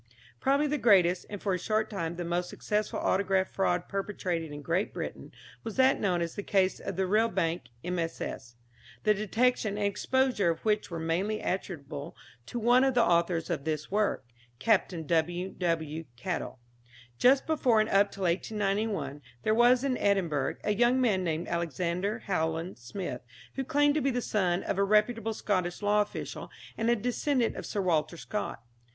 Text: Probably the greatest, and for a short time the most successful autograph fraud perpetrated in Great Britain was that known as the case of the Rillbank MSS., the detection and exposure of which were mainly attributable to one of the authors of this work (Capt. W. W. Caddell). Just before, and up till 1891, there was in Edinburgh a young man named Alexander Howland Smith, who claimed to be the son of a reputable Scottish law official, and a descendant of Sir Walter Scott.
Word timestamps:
Probably 0.39 0.65
the 0.65 0.79
greatest, 0.79 1.27
and 1.29 1.39
for 1.39 1.53
a 1.53 1.59
short 1.59 1.87
time 1.87 2.15
the 2.15 2.25
most 2.25 2.49
successful 2.49 2.97
autograph 2.97 3.47
fraud 3.51 3.87
perpetrated 3.87 4.51
in 4.51 4.63
Great 4.63 4.95
Britain 4.95 5.31
was 5.63 5.75
that 5.75 5.99
known 5.99 6.23
as 6.23 6.33
the 6.33 6.41
case 6.41 6.79
of 6.79 6.95
the 6.95 7.05
Rillbank 7.05 7.67
MSS., 7.83 8.55
the 9.03 9.13
detection 9.13 9.77
and 9.77 9.85
exposure 9.85 10.49
of 10.49 10.61
which 10.65 10.89
were 10.89 10.97
mainly 10.99 11.39
attributable 11.41 12.15
to 12.47 12.57
one 12.57 12.83
of 12.83 12.95
the 12.95 13.03
authors 13.03 13.51
of 13.51 13.63
this 13.63 13.91
work 13.91 14.25
(Capt. 14.57 14.89
W. 15.05 15.49
W. 15.51 16.05
Caddell). 16.17 16.57
Just 17.19 17.45
before, 17.45 17.79
and 17.79 17.87
up 17.87 18.11
till 18.11 18.23
1891, 18.23 19.21
there 19.43 19.53
was 19.53 19.83
in 19.83 19.99
Edinburgh 19.99 20.55
a 20.63 20.73
young 20.73 20.99
man 20.99 21.23
named 21.23 21.47
Alexander 21.47 22.23
Howland 22.25 22.79
Smith, 22.79 23.21
who 23.53 23.63
claimed 23.63 23.93
to 23.93 24.01
be 24.01 24.09
the 24.09 24.19
son 24.19 24.63
of 24.63 24.79
a 24.79 24.83
reputable 24.83 25.35
Scottish 25.35 25.83
law 25.83 26.01
official, 26.01 26.49
and 26.75 26.89
a 26.89 26.95
descendant 26.95 27.55
of 27.55 27.67
Sir 27.67 27.81
Walter 27.83 28.17
Scott. 28.17 28.63